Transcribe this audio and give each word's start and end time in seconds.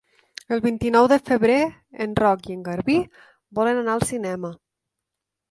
El 0.55 0.61
vint-i-nou 0.61 1.09
de 1.11 1.17
febrer 1.27 1.57
en 2.07 2.15
Roc 2.21 2.49
i 2.49 2.57
en 2.57 2.65
Garbí 2.69 2.97
volen 3.61 3.83
anar 3.85 3.95
al 4.01 4.05
cinema. 4.15 4.53